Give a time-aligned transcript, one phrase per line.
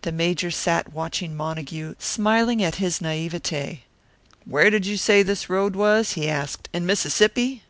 [0.00, 3.82] The Major sat watching Montague, smiling at his naivete.
[4.46, 6.70] "Where did you say this road was?" he asked.
[6.72, 7.62] "In Mississippi?"